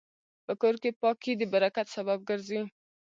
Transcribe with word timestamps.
په 0.45 0.53
کور 0.61 0.75
کې 0.83 0.89
پاکي 1.01 1.31
د 1.37 1.41
برکت 1.53 1.87
سبب 1.95 2.19
ګرځي. 2.29 2.61